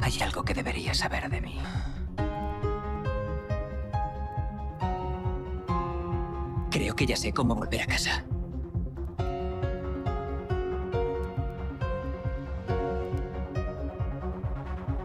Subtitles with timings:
[0.00, 1.58] Hay algo que deberías saber de mí.
[6.70, 8.24] Creo que ya sé cómo volver a casa.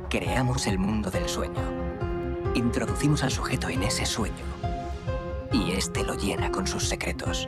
[0.10, 1.62] Creamos el mundo del sueño.
[2.56, 4.44] Introducimos al sujeto en ese sueño.
[5.54, 7.48] Y este lo llena con sus secretos.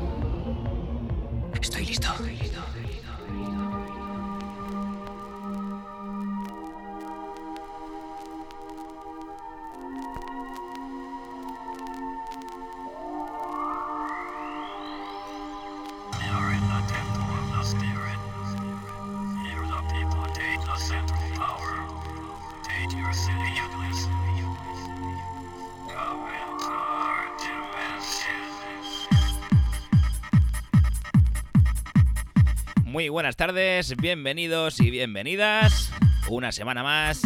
[33.11, 35.91] Buenas tardes, bienvenidos y bienvenidas
[36.29, 37.21] una semana más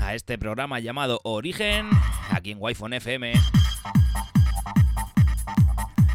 [0.00, 1.90] a este programa llamado Origen,
[2.30, 3.32] aquí en wi FM.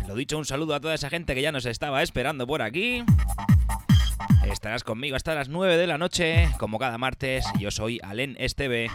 [0.08, 3.04] Lo dicho, un saludo a toda esa gente que ya nos estaba esperando por aquí.
[4.50, 7.46] Estarás conmigo hasta las 9 de la noche, como cada martes.
[7.60, 8.90] Yo soy Alen Esteve.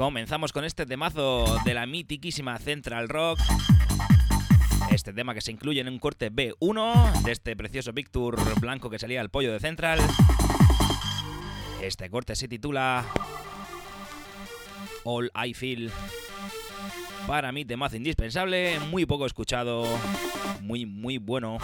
[0.00, 3.38] Comenzamos con este temazo de la mitiquísima Central Rock.
[4.90, 8.98] Este tema que se incluye en un corte B1 de este precioso Picture blanco que
[8.98, 10.00] salía al pollo de Central.
[11.82, 13.04] Este corte se titula
[15.04, 15.92] All I Feel.
[17.26, 19.84] Para mí, temazo indispensable, muy poco escuchado,
[20.62, 21.58] muy, muy bueno.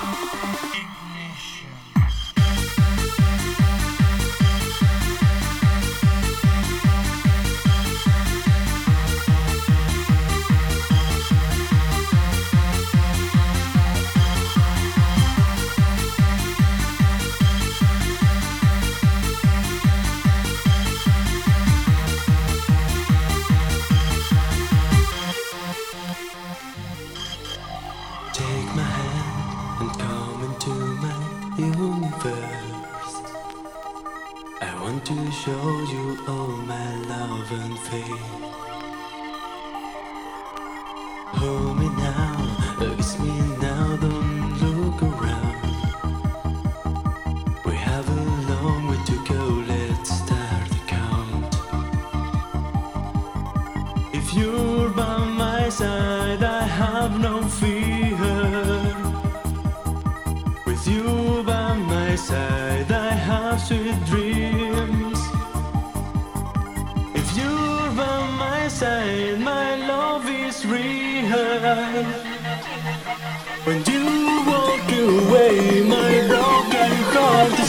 [35.46, 35.52] Show
[35.92, 38.65] you all my love and faith.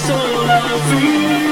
[0.08, 1.47] soul of freedom.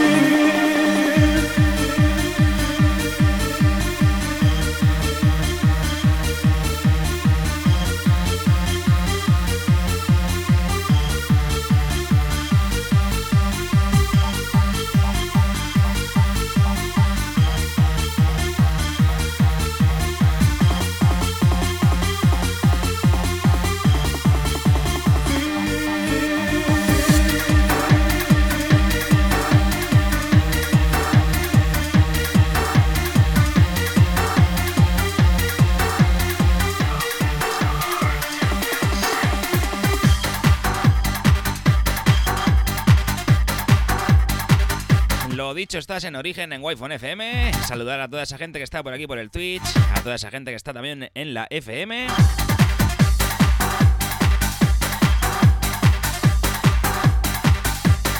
[45.66, 47.52] Dicho, estás en Origen en wi FM.
[47.68, 49.64] Saludar a toda esa gente que está por aquí por el Twitch,
[49.96, 52.06] a toda esa gente que está también en la FM.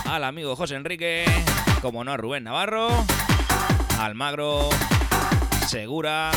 [0.06, 1.24] Al amigo José Enrique,
[1.84, 2.88] como no, Rubén Navarro,
[4.00, 4.70] Almagro,
[5.68, 6.32] Segura,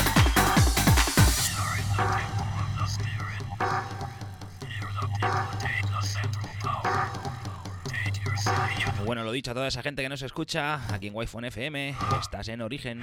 [9.08, 12.46] Bueno, lo dicho a toda esa gente que nos escucha aquí en wi FM, estás
[12.49, 13.00] en Origen.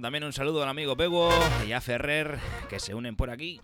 [0.00, 1.30] También un saludo al amigo Pego
[1.66, 2.38] y a Ferrer
[2.68, 3.60] que se unen por aquí.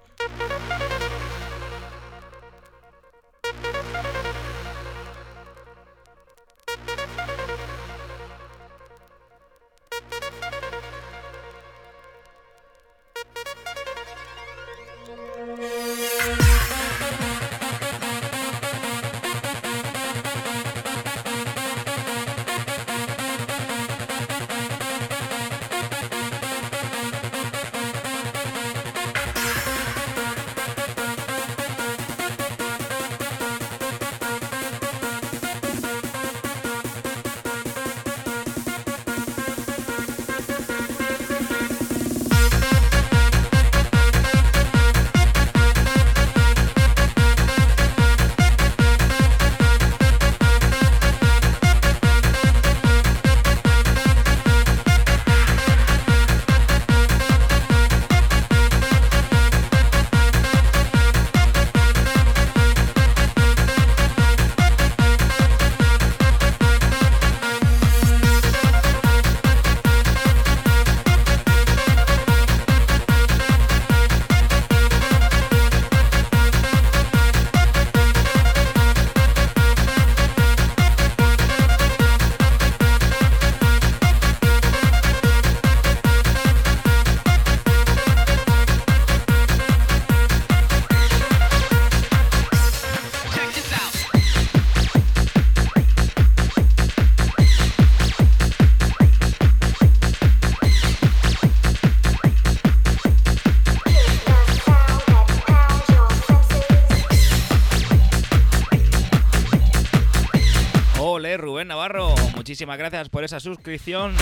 [112.63, 114.15] Muchísimas gracias por esa suscripción.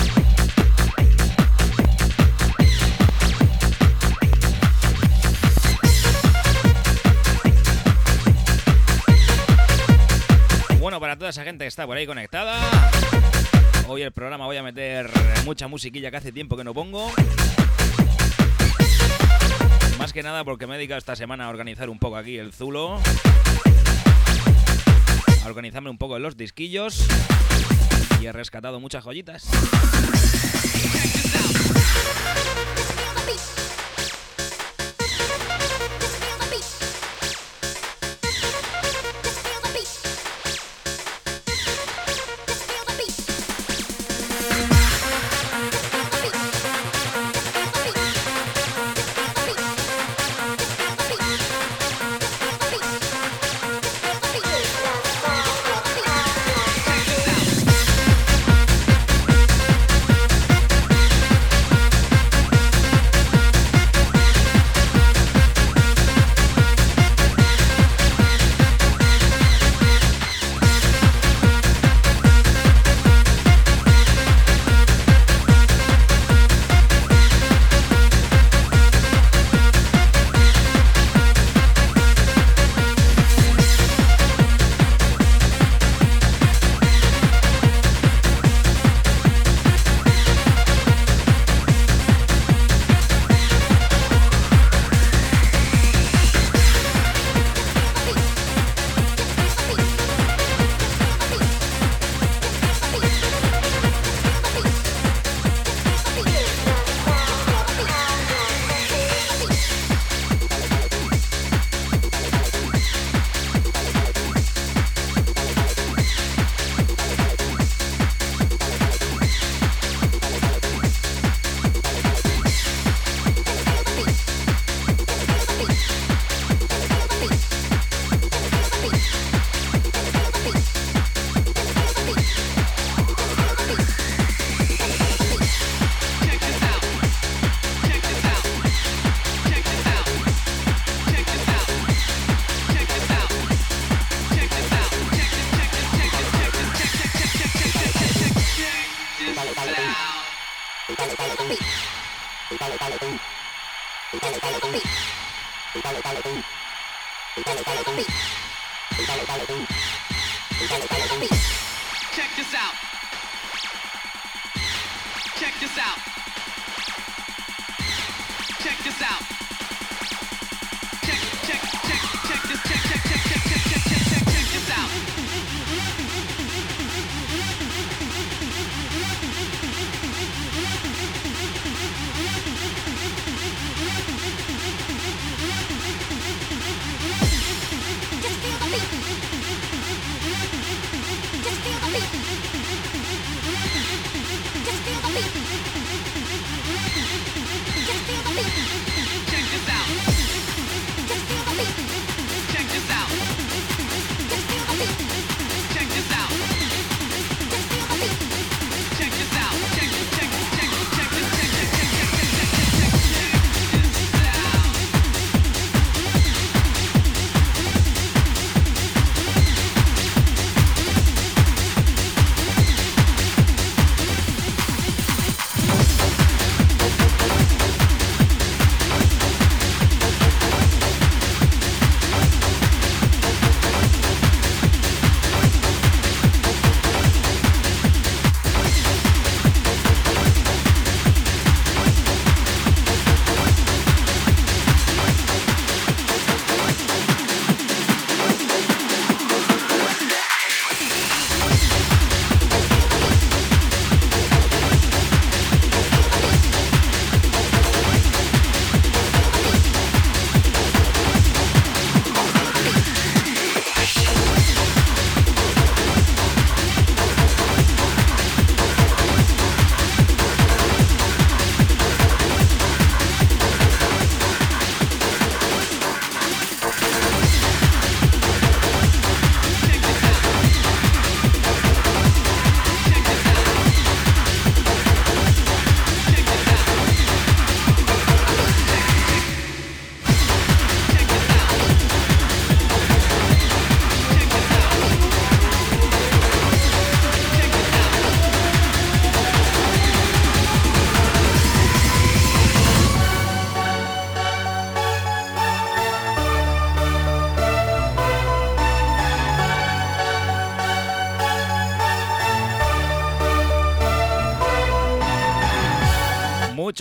[10.80, 12.59] Bueno, para toda esa gente que está por ahí conectada,
[13.88, 15.11] hoy el programa voy a meter
[15.44, 17.12] mucha musiquilla que hace tiempo que no pongo.
[19.99, 22.54] Más que nada porque me he dedicado esta semana a organizar un poco aquí el
[22.54, 23.02] Zulo.
[25.44, 27.06] A organizarme un poco en los disquillos
[28.20, 29.48] y he rescatado muchas joyitas.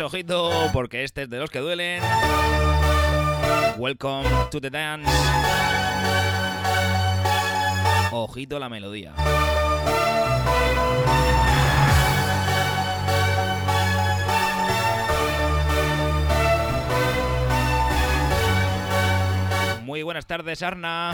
[0.02, 2.02] Ojito, porque este es de los que duelen.
[3.78, 5.10] Welcome to the dance.
[8.12, 9.14] Ojito la melodía.
[19.84, 21.14] Muy buenas tardes, Arna.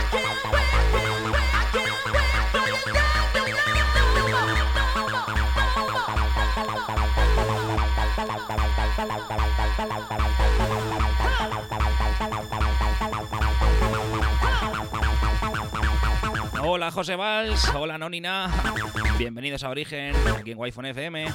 [16.81, 18.51] Hola José Valls, hola Nonina,
[19.19, 21.27] bienvenidos a Origen, aquí en wi FM.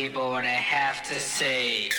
[0.00, 1.90] People what I have to say.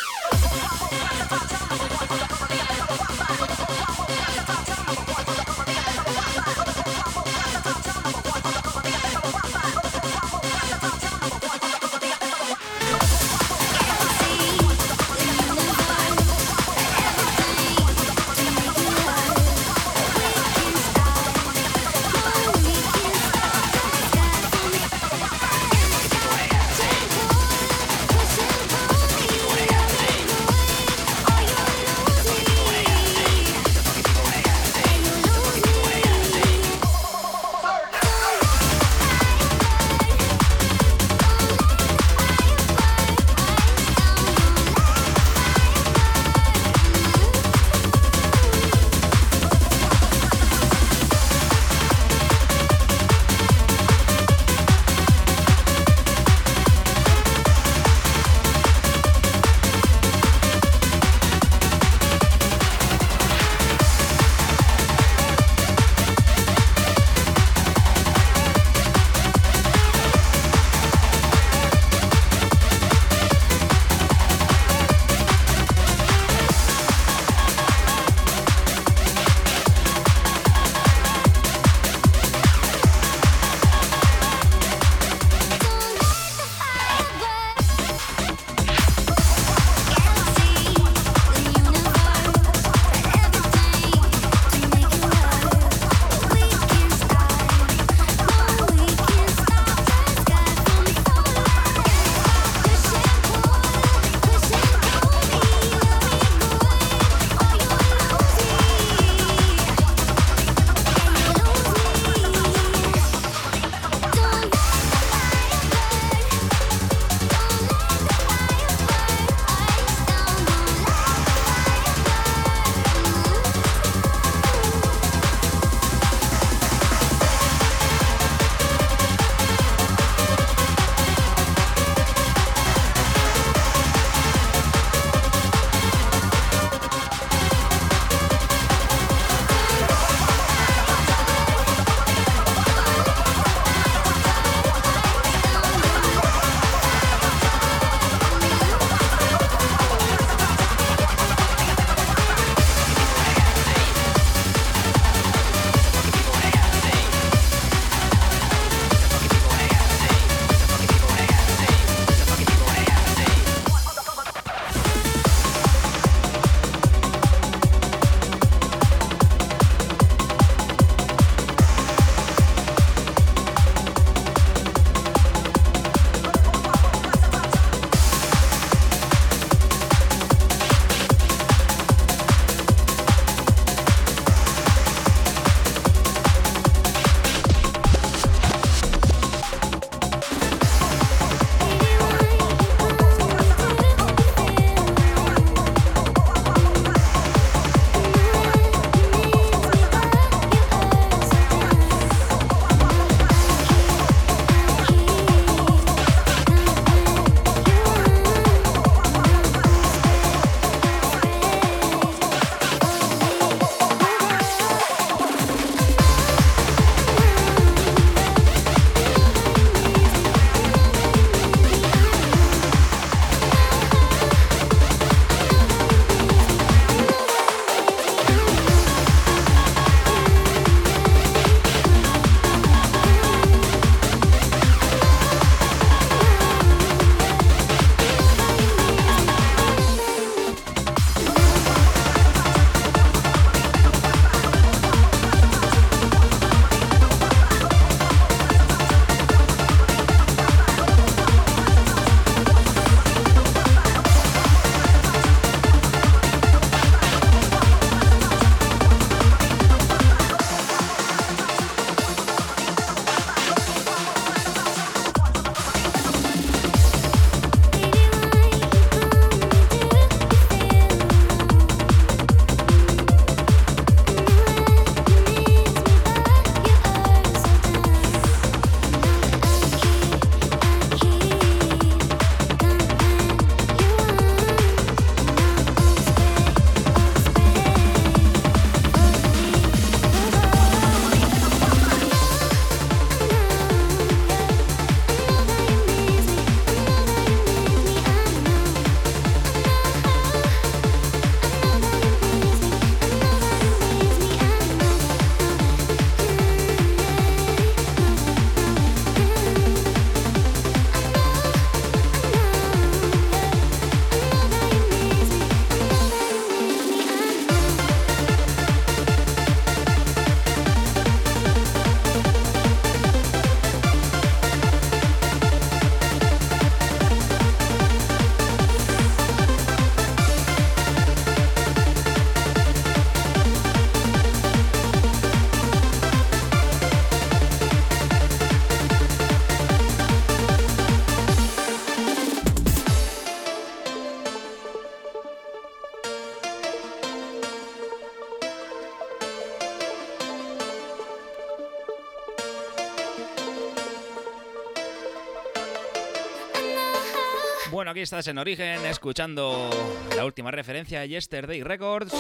[358.02, 359.70] Estás en Origen, escuchando
[360.16, 362.12] la última referencia a Yesterday Records.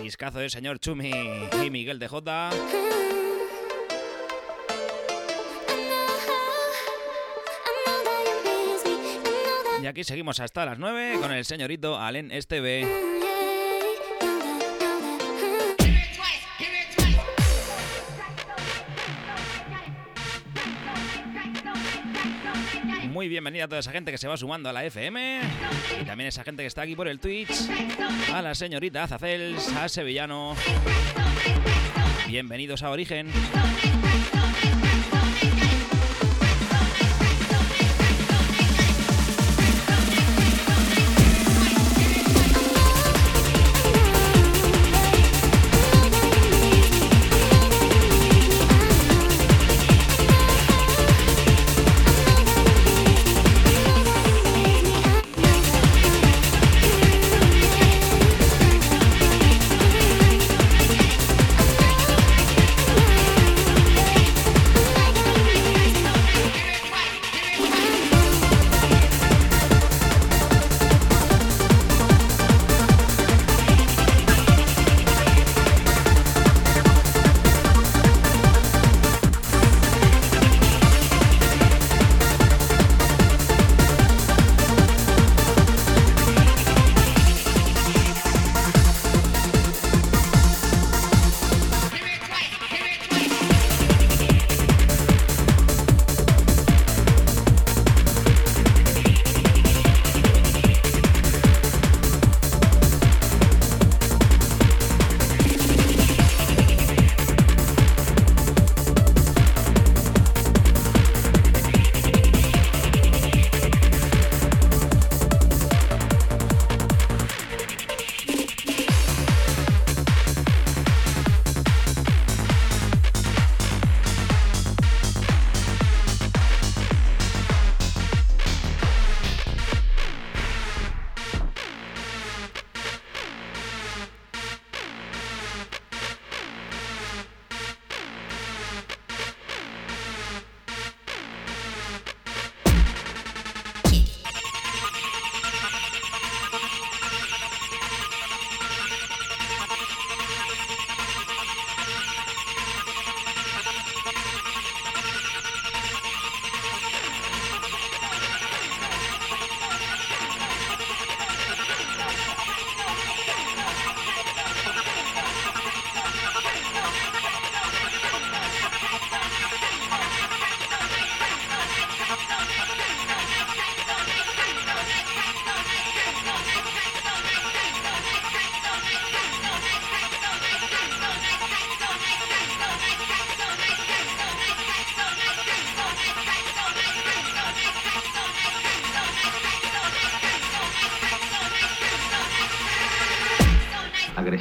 [0.00, 1.10] Discazo del señor Chumi
[1.64, 2.50] y Miguel de Jota.
[9.82, 13.15] Y aquí seguimos hasta las 9 con el señorito Allen Esteve.
[23.56, 25.40] Bienvenida a toda esa gente que se va sumando a la FM
[26.02, 27.70] y también esa gente que está aquí por el Twitch,
[28.32, 30.54] a la señorita Azacels, a Sevillano.
[32.26, 33.32] Bienvenidos a Origen.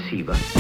[0.06, 0.55] receiver.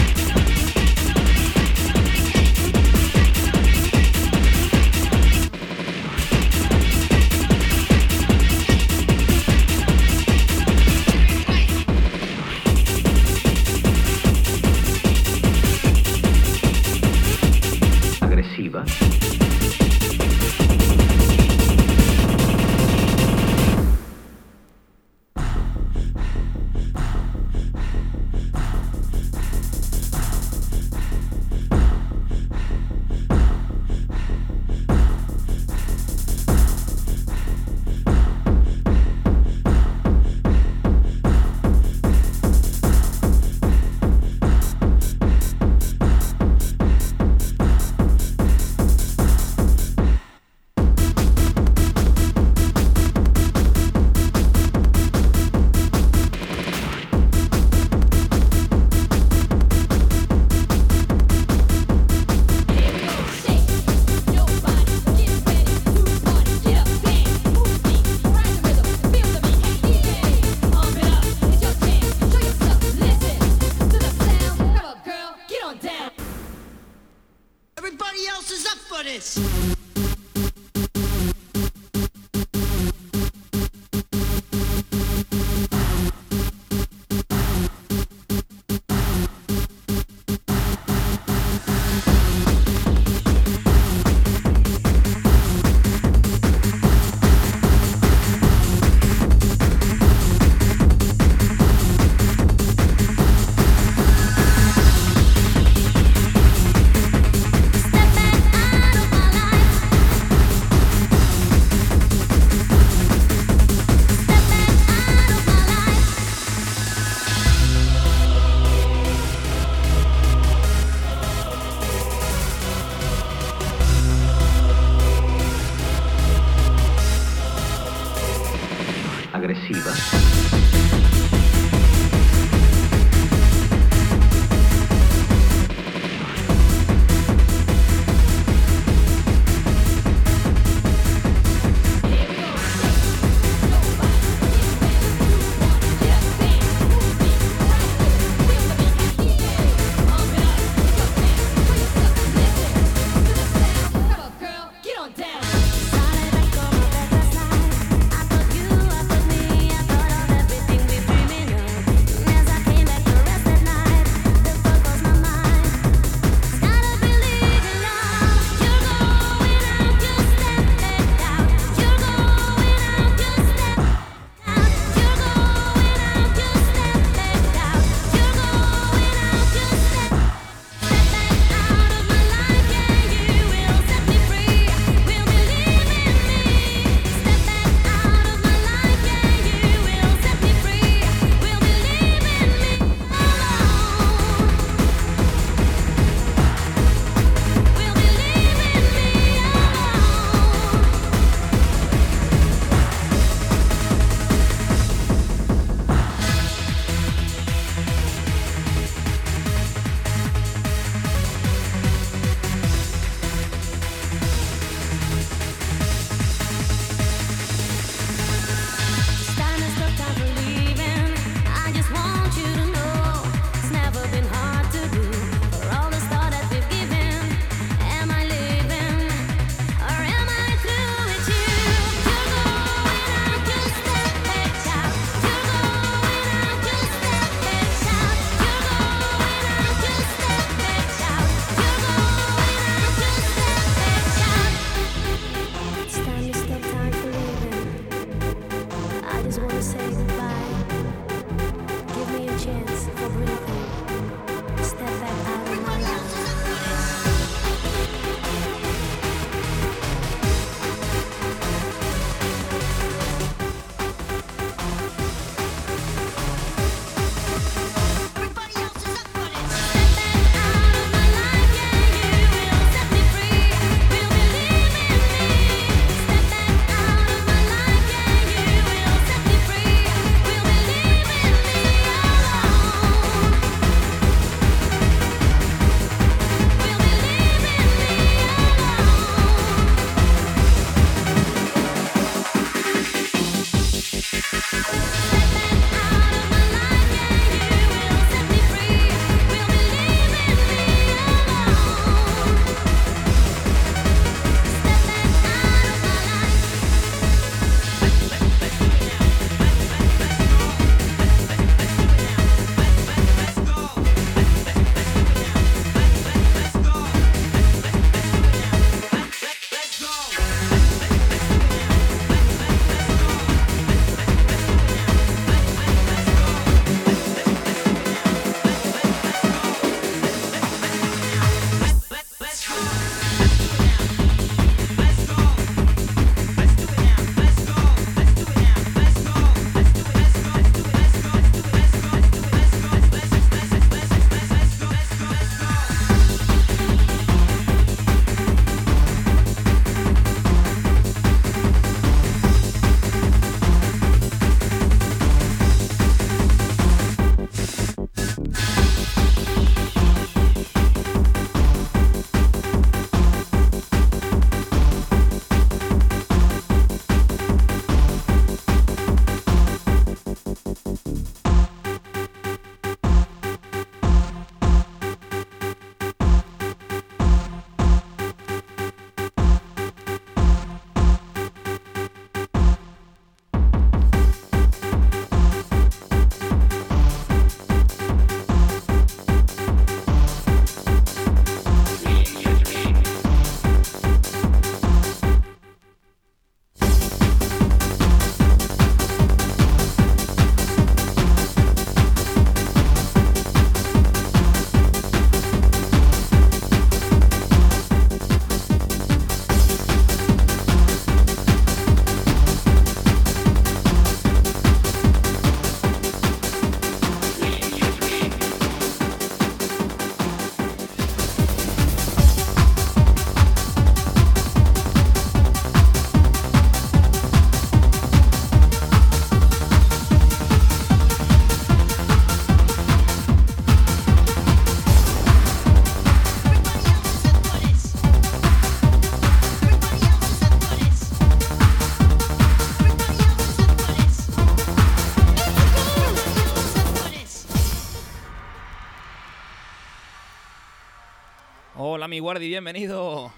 [452.16, 453.12] Guardi, bienvenido.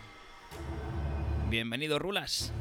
[1.52, 2.52] Bienvenido Rulas.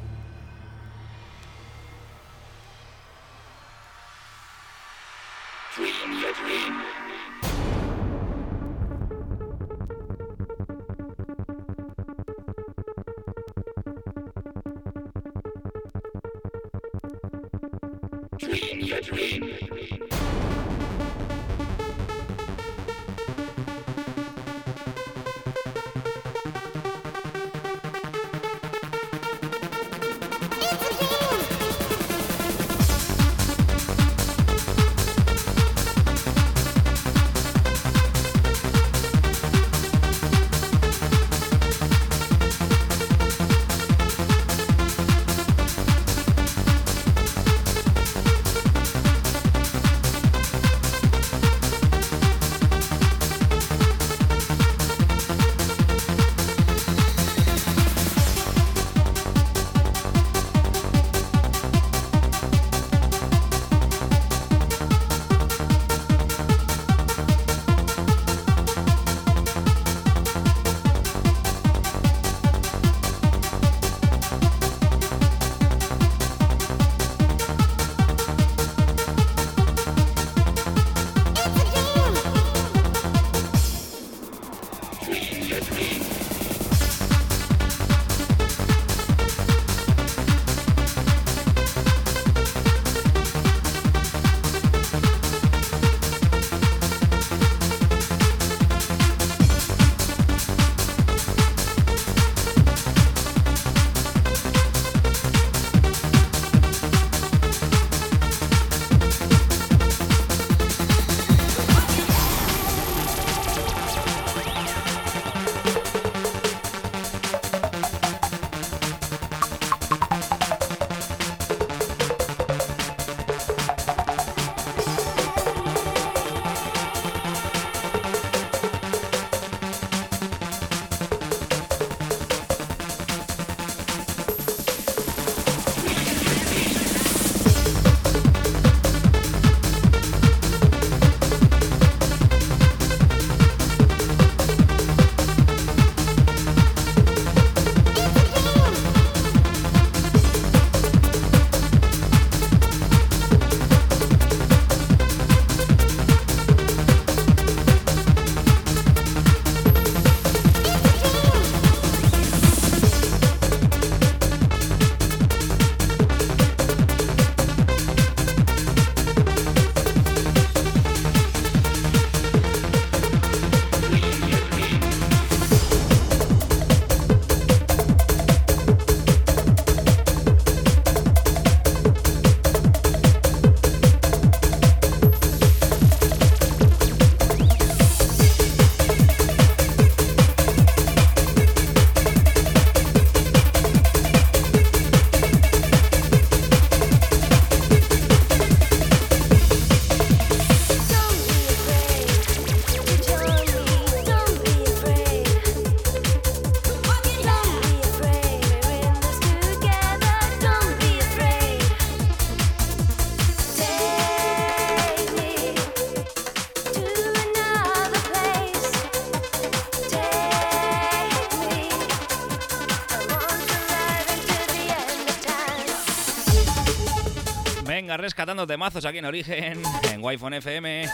[228.07, 230.89] Rescatando temazos aquí en Origen, en Wi-Fi FM.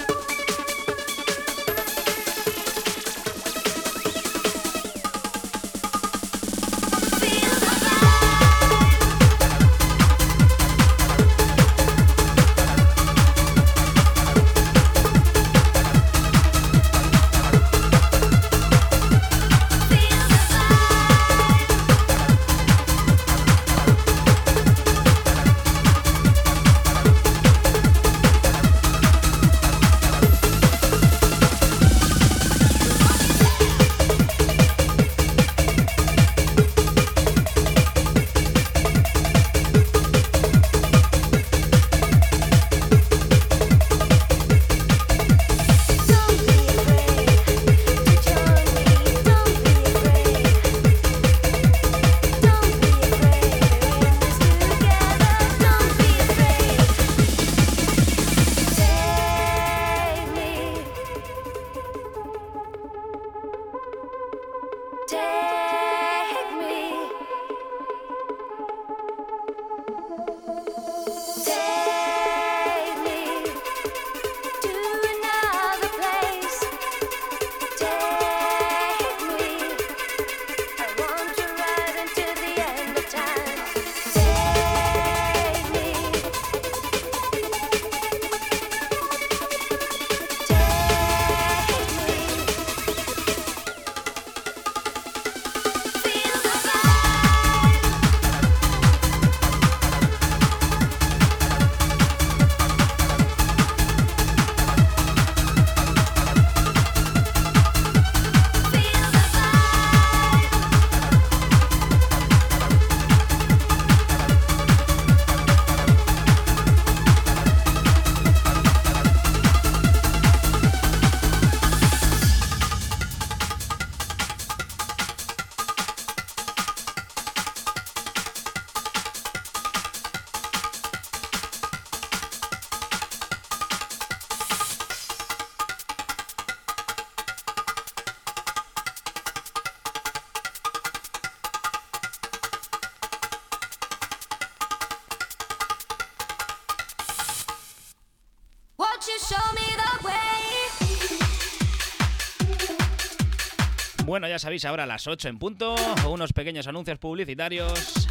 [154.13, 155.73] Bueno, ya sabéis, ahora a las 8 en punto,
[156.07, 158.07] unos pequeños anuncios publicitarios.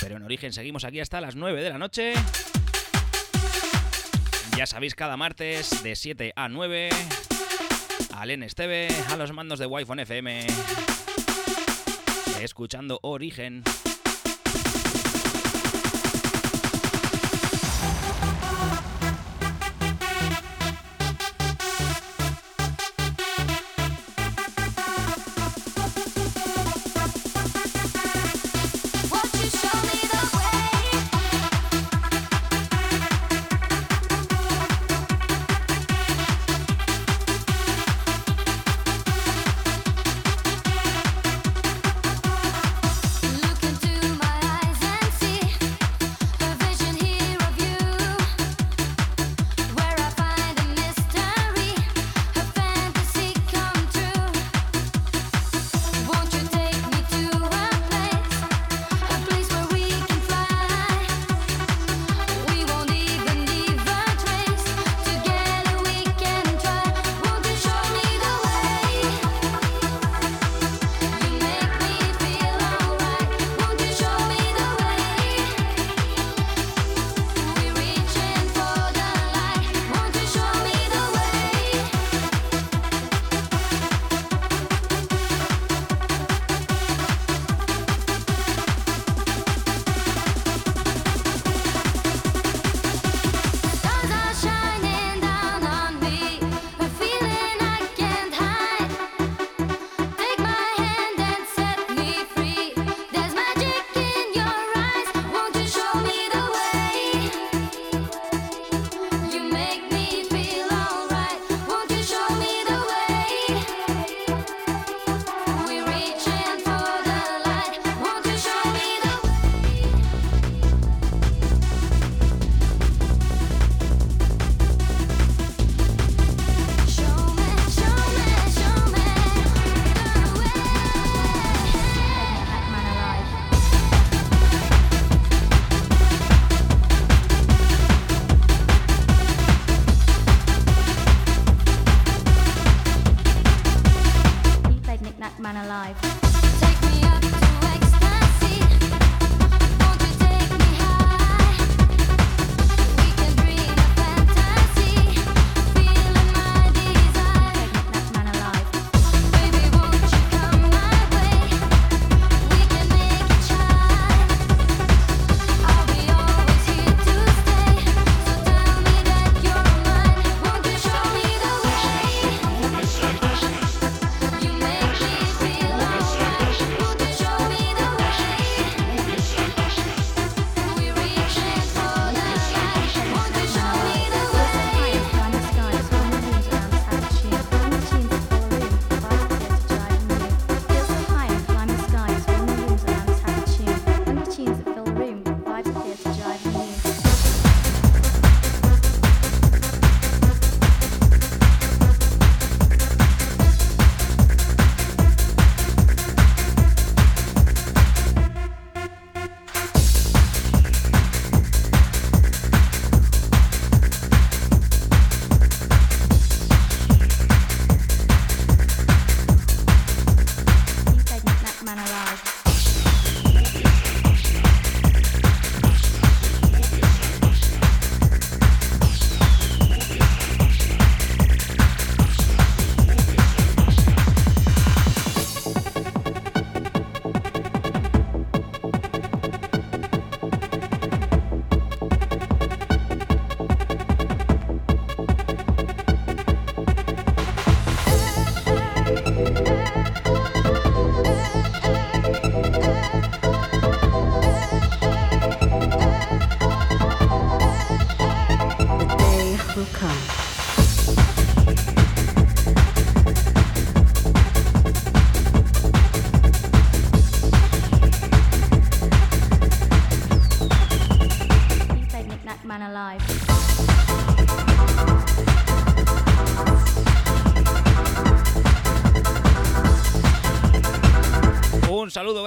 [0.00, 2.12] Pero en origen seguimos aquí hasta las 9 de la noche.
[4.56, 6.88] Ya sabéis, cada martes de 7 a 9.
[8.16, 10.44] Alen Esteve, a los mandos de Wi-Fi FM.
[12.40, 13.62] Escuchando Origen.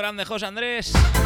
[0.07, 1.16] Grande, José Andrés.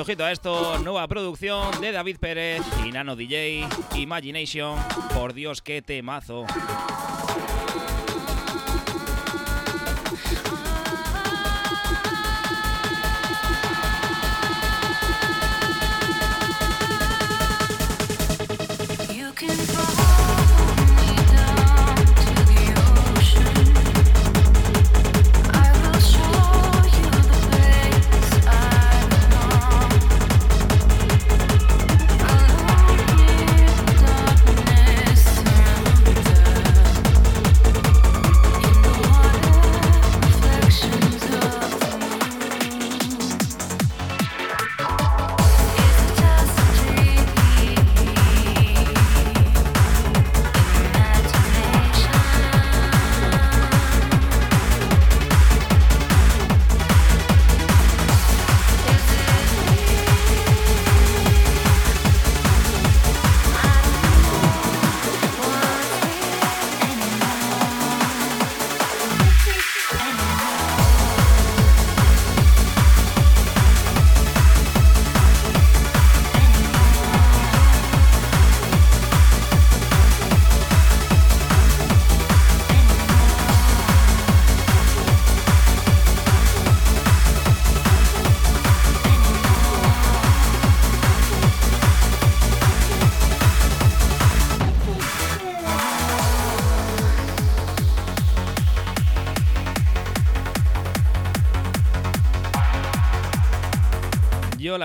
[0.00, 4.78] Mucho ojito a esto, nueva producción de David Pérez y Nano DJ, Imagination.
[5.12, 6.46] Por Dios, qué temazo.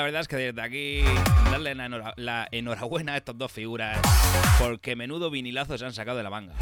[0.06, 1.04] Verdad es que desde aquí
[1.52, 4.00] darle la, enhora- la enhorabuena a estos dos figuras
[4.60, 6.54] porque menudo vinilazo se han sacado de la manga.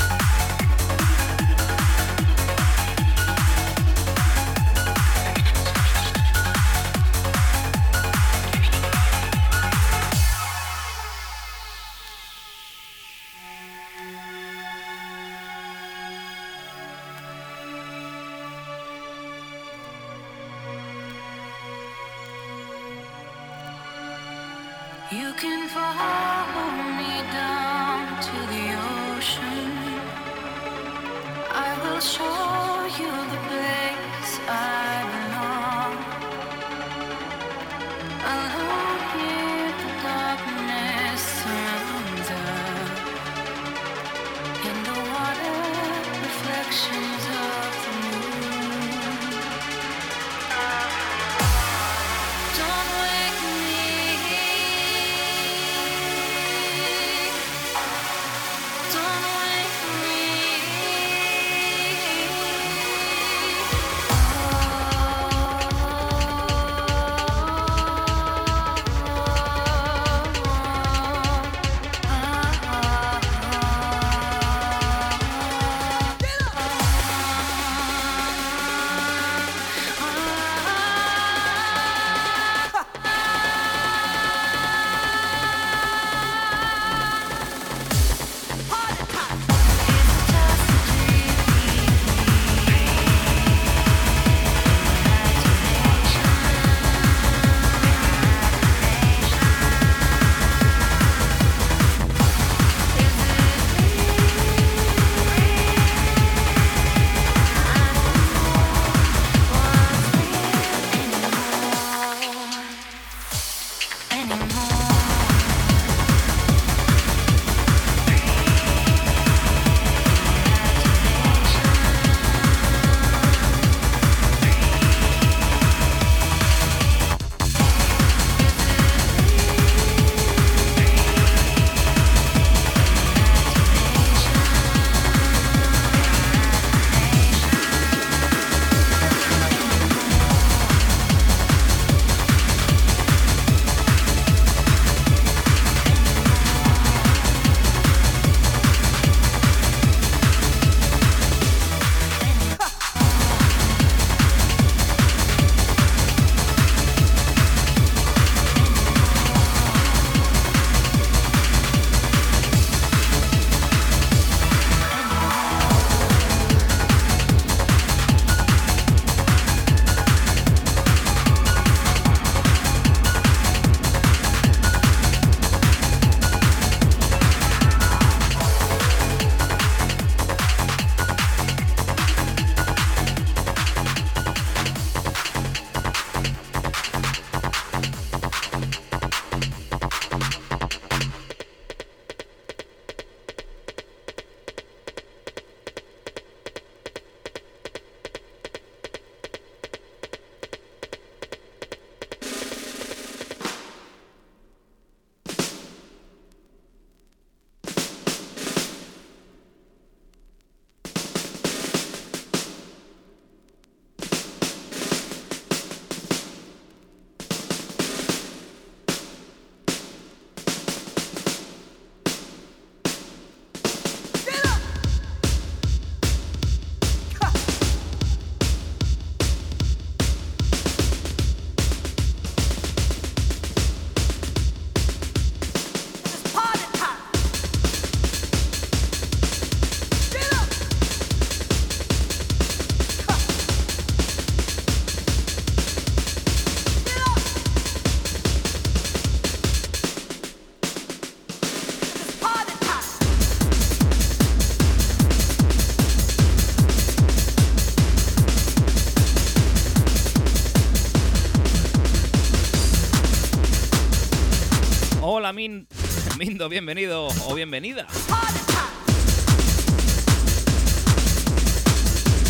[266.33, 267.85] Bienvenido o bienvenida.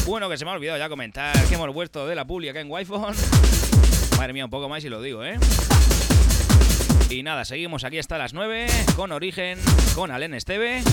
[0.05, 2.59] Bueno, que se me ha olvidado ya comentar que hemos vuelto de la publi acá
[2.59, 2.93] en Wi-Fi.
[4.17, 5.39] Madre mía, un poco más y lo digo, ¿eh?
[7.09, 9.57] Y nada, seguimos aquí hasta las 9 con Origen,
[9.95, 10.83] con Alen Esteve.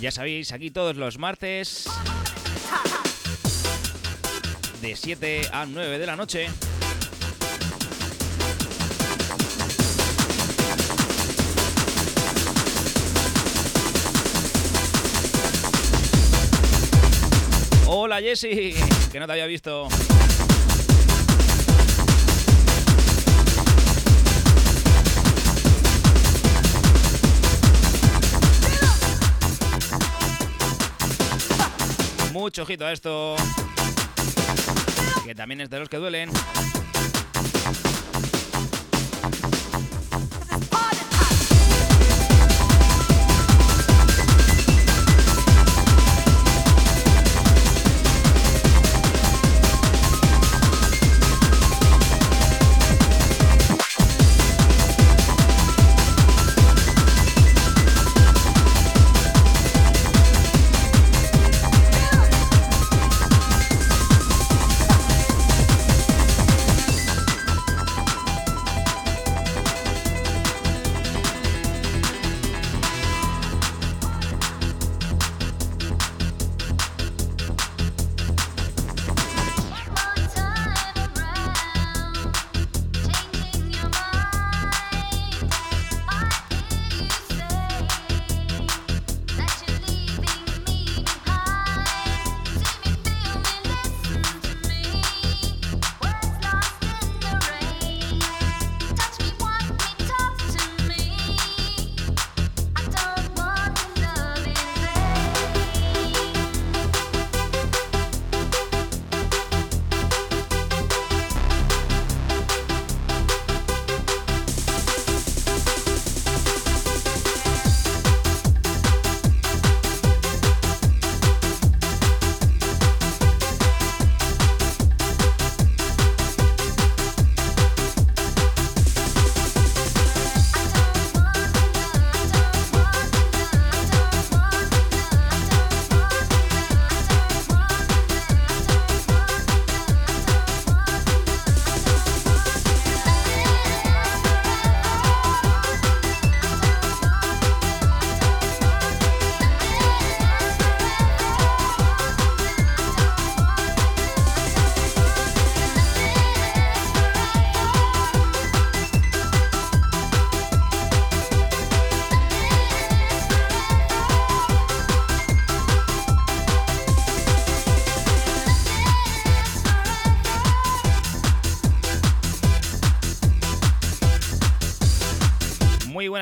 [0.00, 1.88] Ya sabéis, aquí todos los martes
[4.80, 6.48] de 7 a 9 de la noche.
[17.86, 18.74] Hola Jessy,
[19.12, 19.88] que no te había visto.
[32.32, 33.36] Mucho ojito a esto.
[35.24, 36.30] Que también es de los que duelen.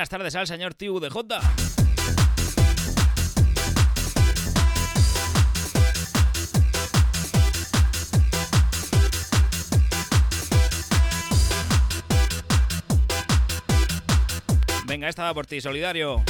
[0.09, 1.39] Buenas tardes al señor Tiu de J.
[14.87, 16.23] Venga, esta va por ti, solidario.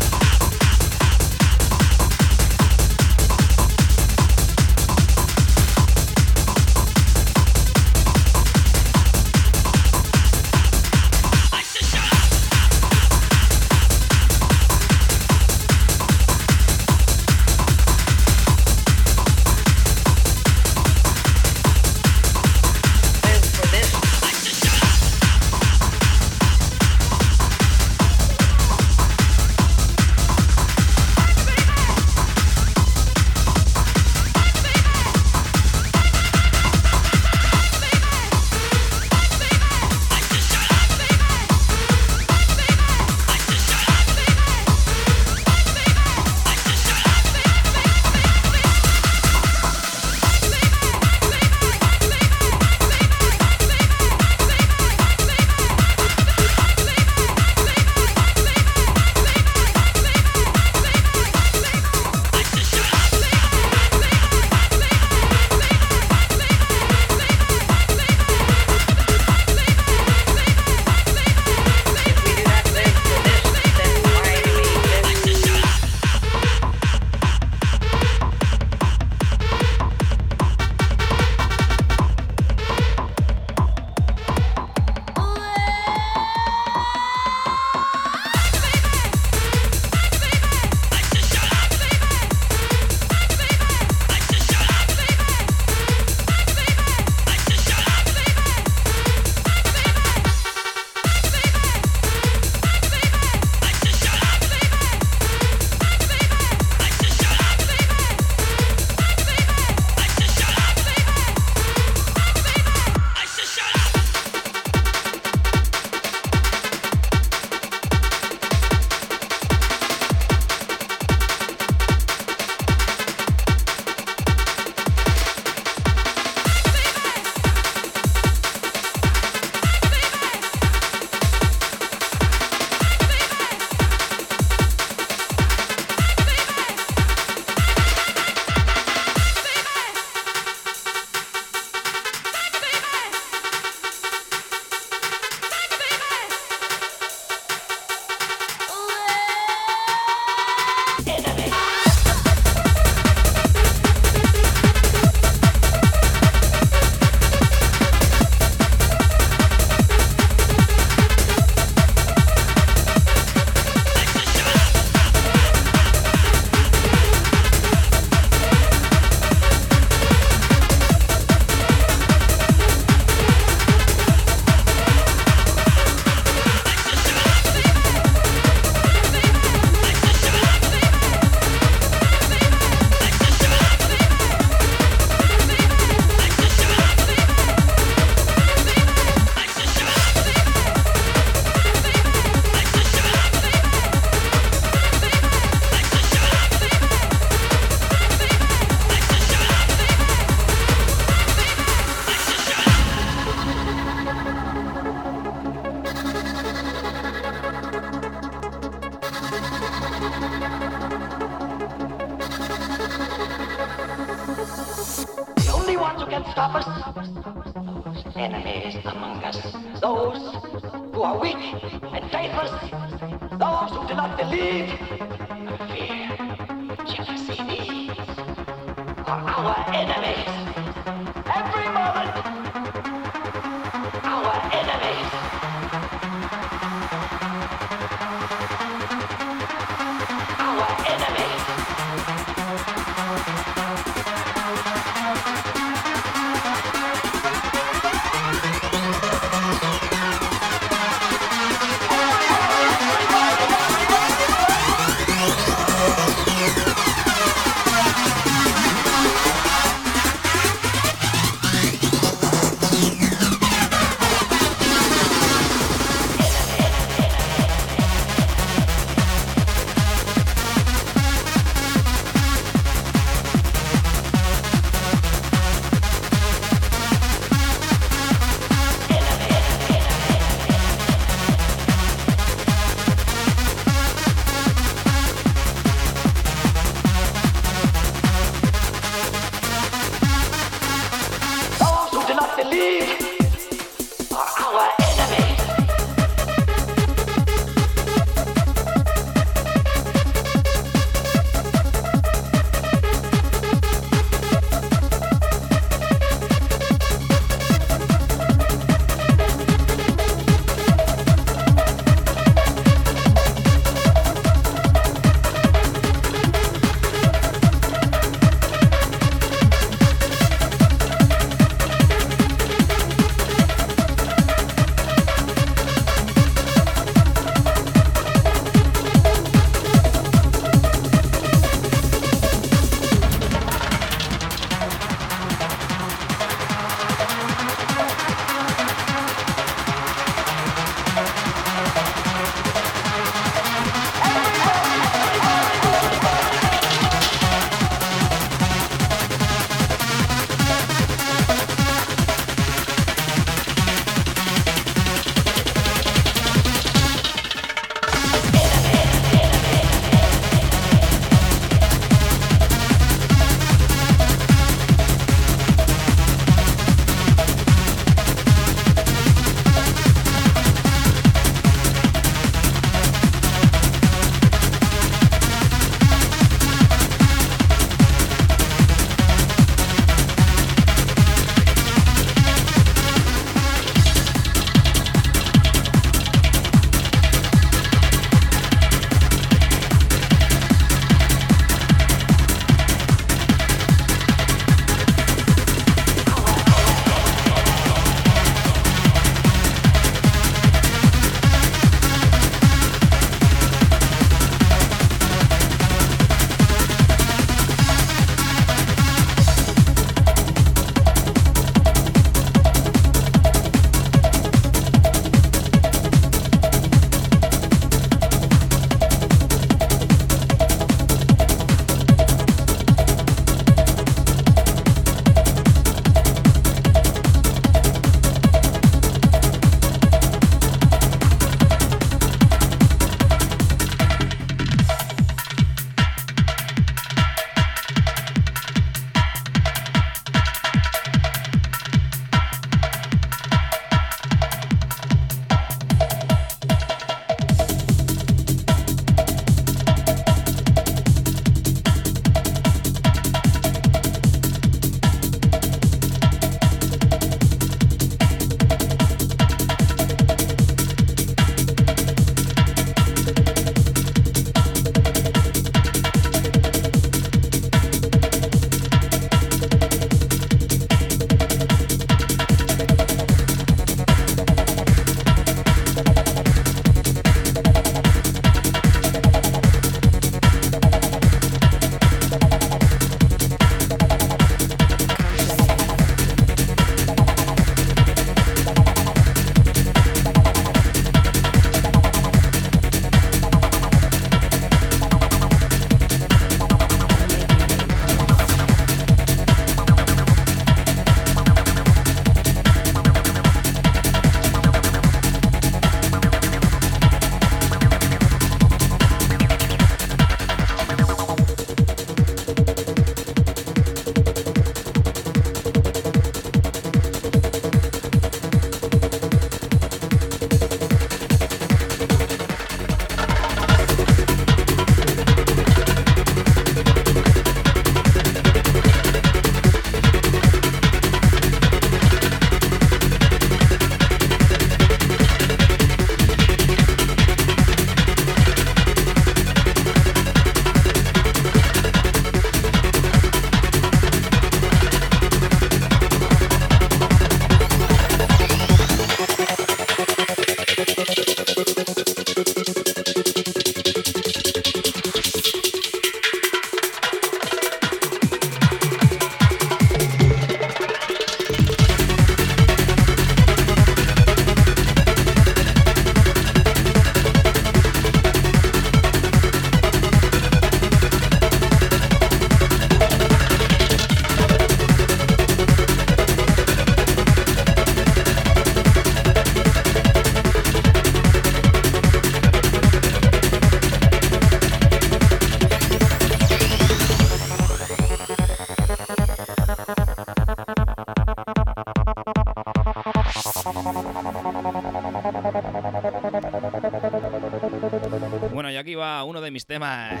[599.38, 600.00] Mis temas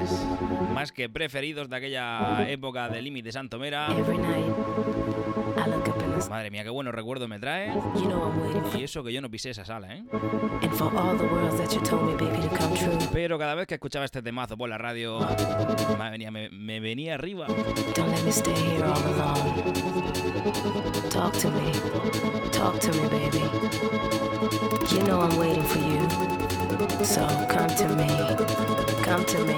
[0.74, 3.86] más que preferidos de aquella época de Límite Santomera.
[6.28, 7.72] Madre mía, qué buenos recuerdos me trae.
[8.76, 10.02] Y eso que yo no pisé esa sala, ¿eh?
[13.12, 15.20] Pero cada vez que escuchaba este temazo por la radio,
[15.96, 17.46] madre mía, me, me venía arriba.
[17.94, 19.72] Don't let me stay here all alone.
[21.10, 21.70] Talk to me.
[22.50, 23.44] Talk to me, baby.
[24.92, 26.28] You know I'm waiting for you.
[27.04, 28.47] So come to me.
[29.08, 29.57] Come to me.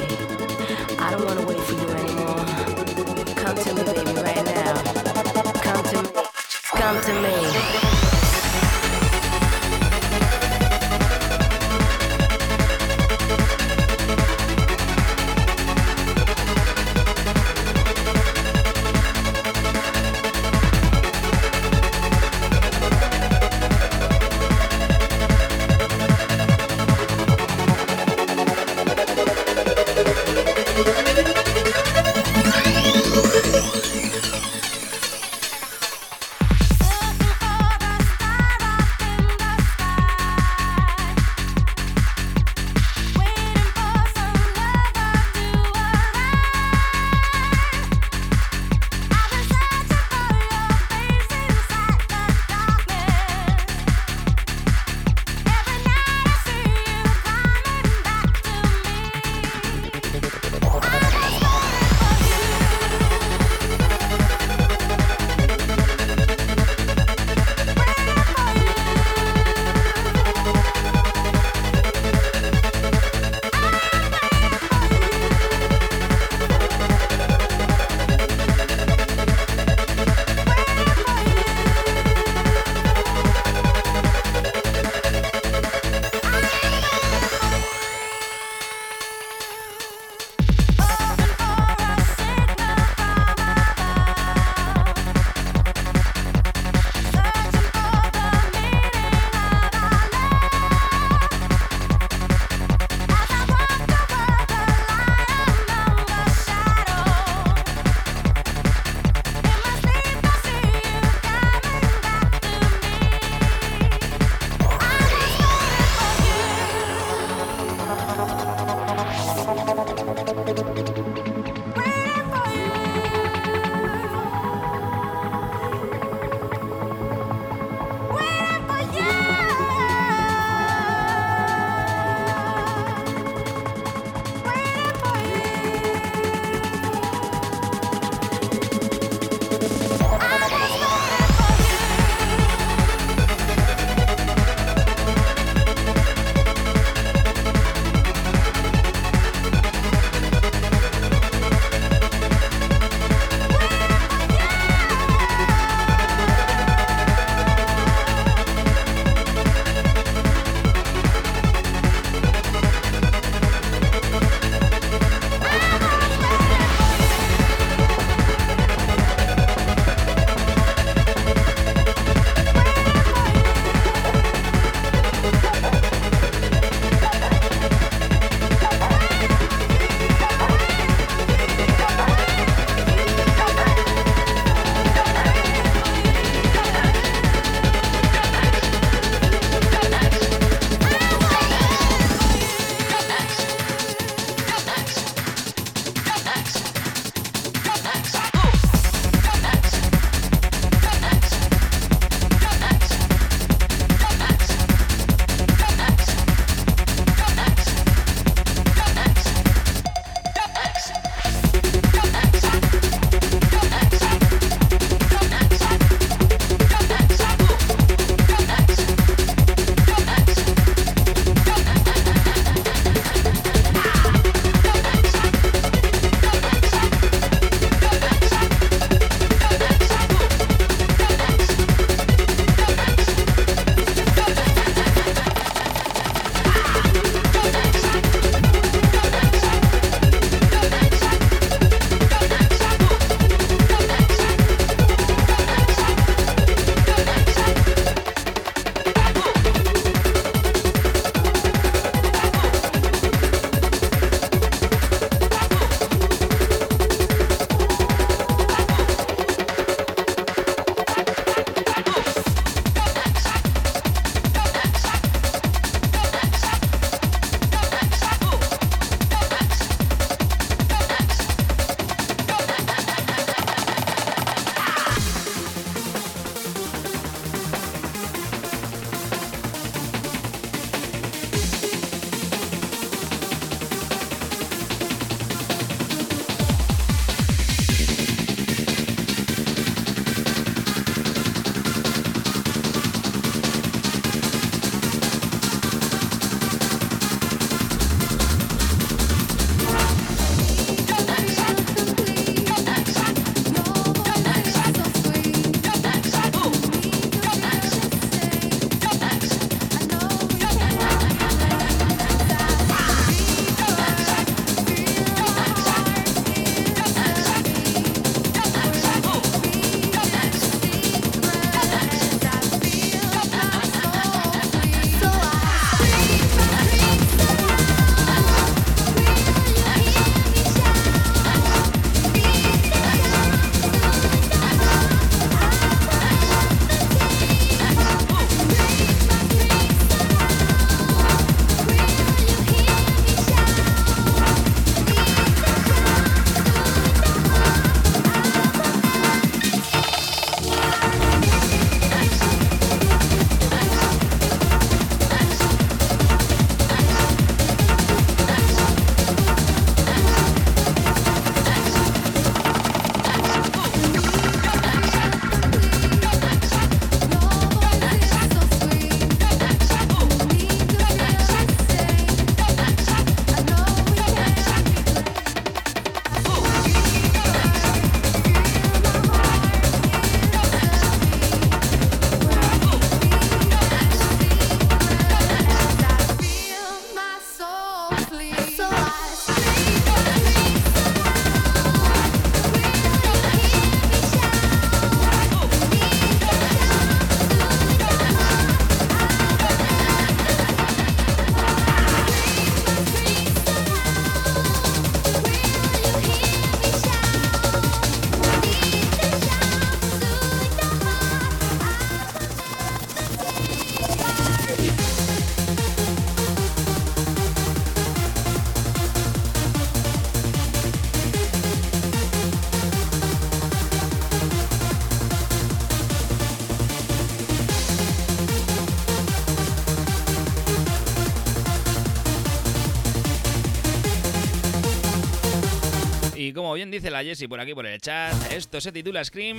[436.61, 439.39] Bien dice la Jessie por aquí por el chat, esto se titula Scream.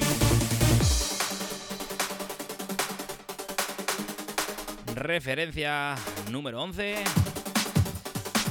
[4.96, 5.96] Referencia
[6.32, 6.96] número 11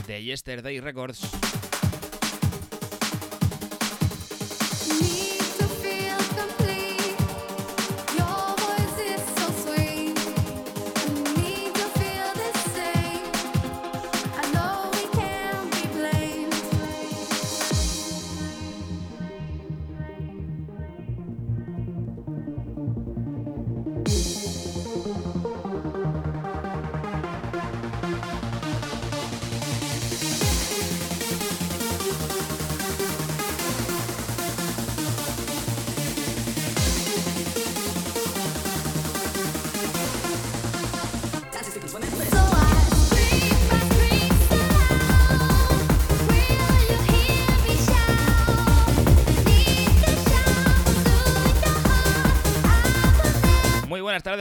[0.06, 1.29] de Yesterday Records.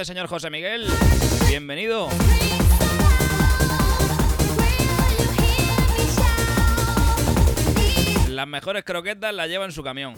[0.05, 0.88] Señor José Miguel.
[1.47, 2.09] Bienvenido.
[8.30, 10.15] Las mejores croquetas las lleva en su camión.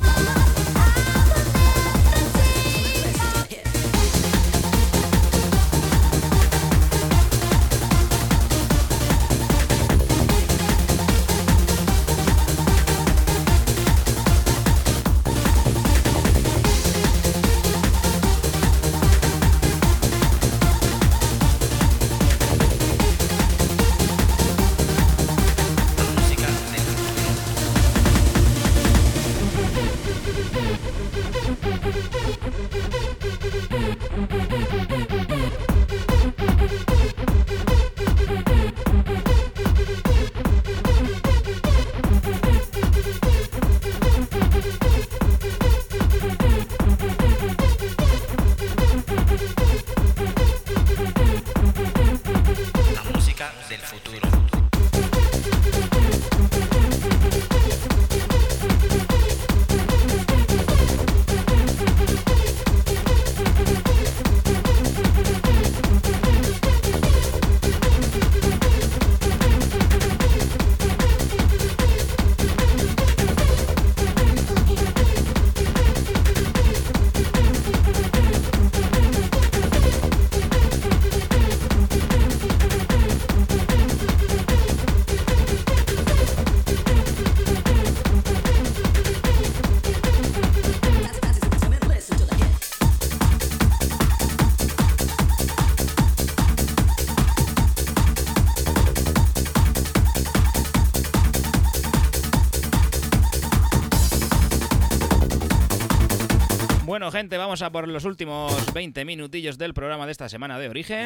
[107.29, 111.05] Vamos a por los últimos 20 minutillos del programa de esta semana de origen.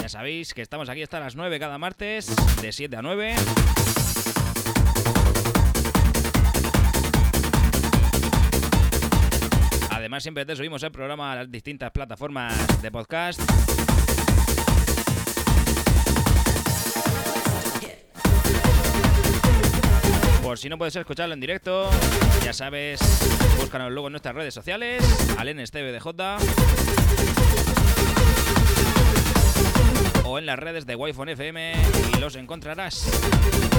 [0.00, 3.34] Ya sabéis que estamos aquí hasta las 9 cada martes, de 7 a 9.
[9.90, 13.40] Además, siempre te subimos el programa a las distintas plataformas de podcast.
[20.56, 21.90] Si no puedes escucharlo en directo,
[22.42, 22.98] ya sabes,
[23.58, 25.04] búscanos luego en nuestras redes sociales,
[25.36, 26.06] AlenSTVDJ
[30.24, 31.74] o en las redes de Wi-Fi FM
[32.16, 33.75] y los encontrarás.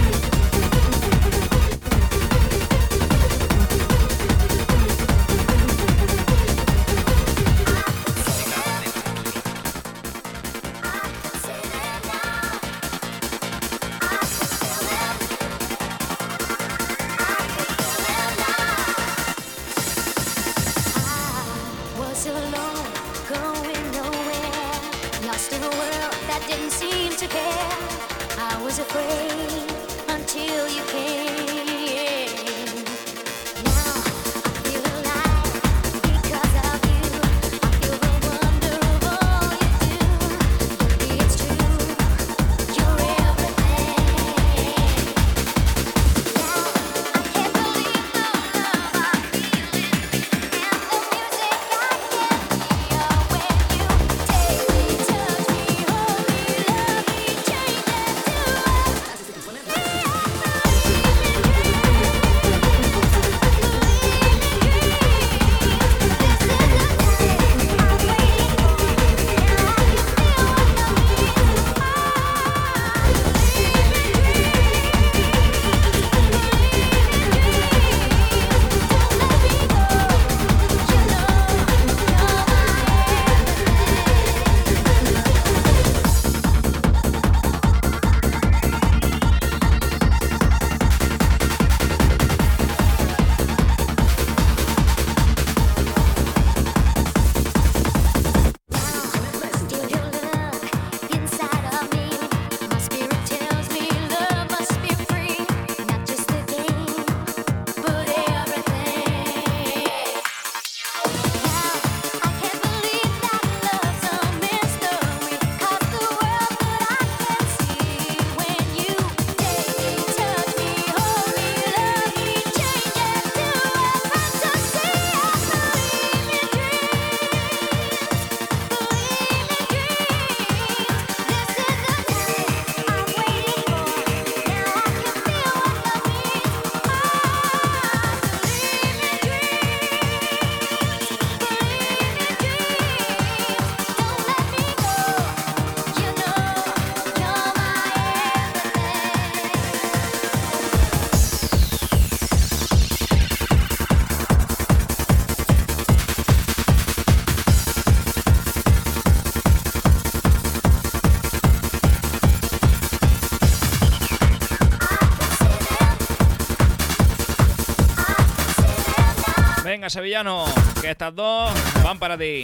[169.90, 170.46] Sevillano,
[170.82, 171.52] que estas dos
[171.84, 172.44] van para ti.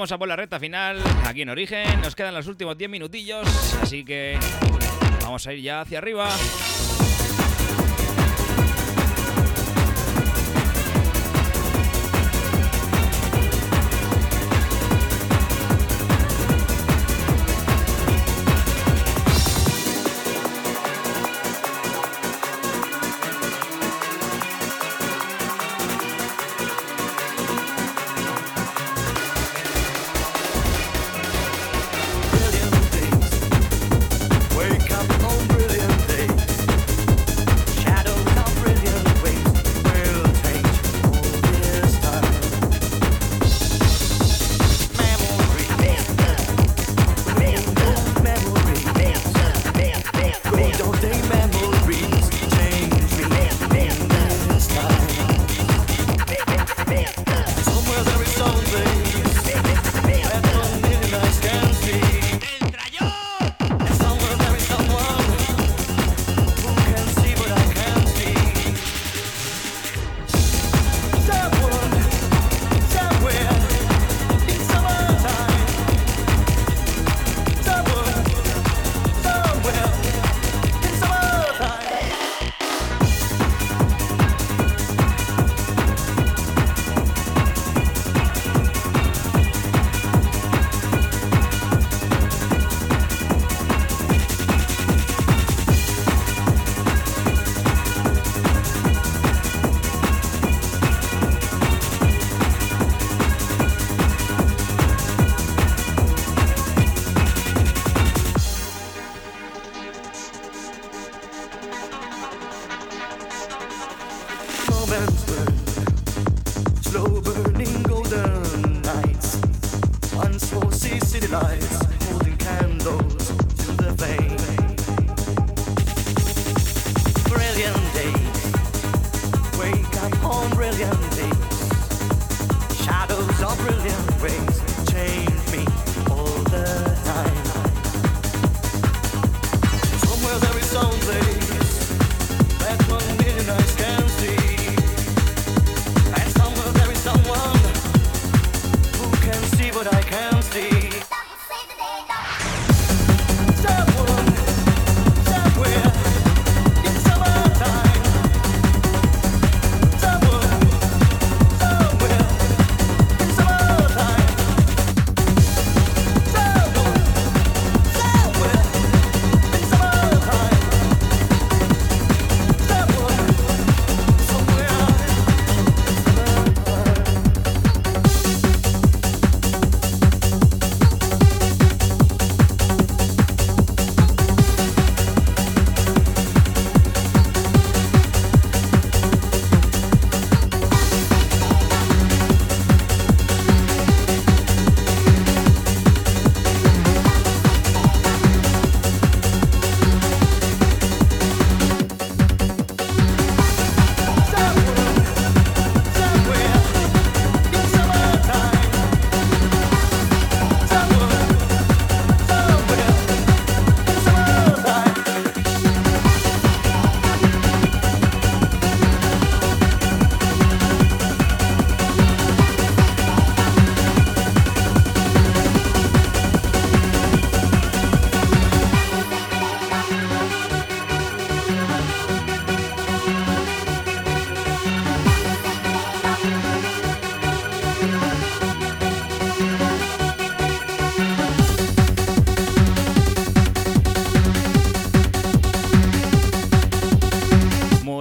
[0.00, 2.00] Vamos a por la recta final aquí en Origen.
[2.00, 3.46] Nos quedan los últimos 10 minutillos,
[3.82, 4.38] así que
[5.20, 6.26] vamos a ir ya hacia arriba.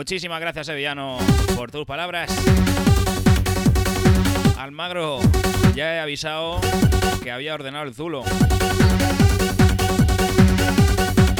[0.09, 1.19] Muchísimas gracias, Sevillano,
[1.55, 2.31] por tus palabras.
[4.57, 5.19] Almagro,
[5.75, 6.59] ya he avisado
[7.21, 8.23] que había ordenado el Zulo.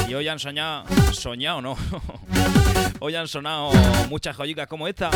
[0.08, 1.76] Y hoy han soñado, soñado no,
[3.00, 3.72] hoy han sonado
[4.08, 5.10] muchas joyitas como esta.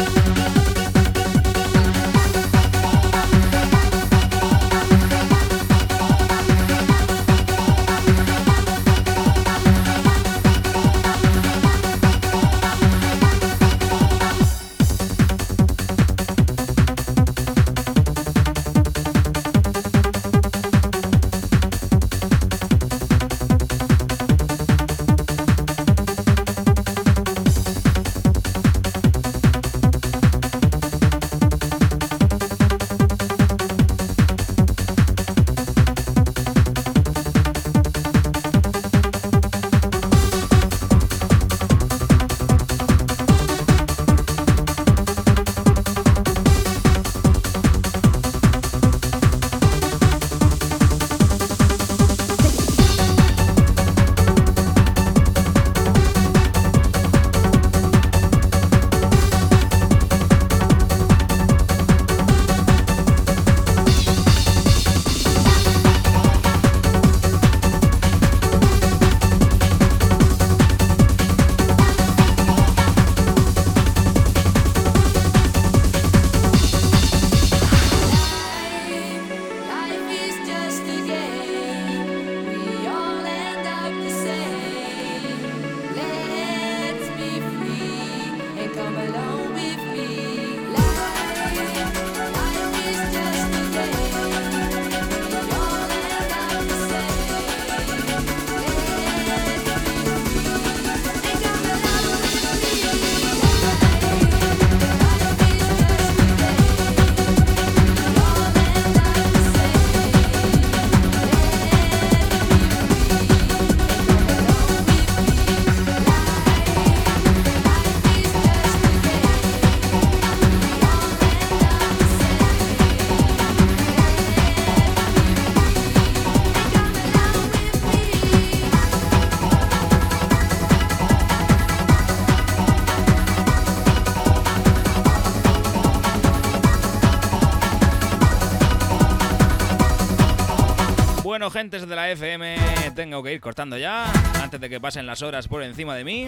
[141.55, 142.57] Gentes de la FM,
[142.97, 144.11] tengo que ir cortando ya,
[144.43, 146.27] antes de que pasen las horas por encima de mí.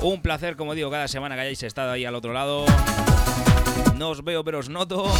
[0.00, 2.66] Un placer, como digo, cada semana que hayáis estado ahí al otro lado.
[3.96, 5.12] No os veo, pero os noto.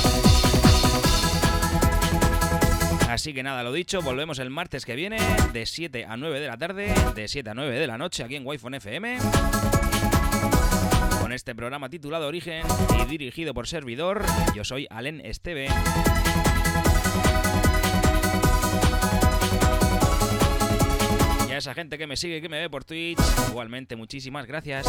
[3.08, 5.18] Así que nada, lo dicho, volvemos el martes que viene
[5.52, 8.36] de 7 a 9 de la tarde, de 7 a 9 de la noche aquí
[8.36, 9.18] en wi FM.
[11.20, 12.62] Con este programa titulado Origen
[13.02, 14.24] y dirigido por servidor,
[14.54, 15.66] yo soy Alen Esteve.
[21.64, 23.18] Esa gente que me sigue, que me ve por Twitch,
[23.48, 24.86] igualmente muchísimas gracias.